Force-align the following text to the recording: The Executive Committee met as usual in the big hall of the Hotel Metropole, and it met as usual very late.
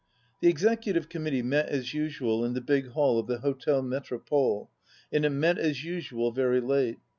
The 0.41 0.47
Executive 0.49 1.09
Committee 1.09 1.43
met 1.43 1.69
as 1.69 1.93
usual 1.93 2.43
in 2.43 2.55
the 2.55 2.59
big 2.61 2.87
hall 2.87 3.19
of 3.19 3.27
the 3.27 3.41
Hotel 3.41 3.83
Metropole, 3.83 4.71
and 5.11 5.23
it 5.23 5.29
met 5.29 5.59
as 5.59 5.83
usual 5.83 6.31
very 6.31 6.59
late. 6.59 6.97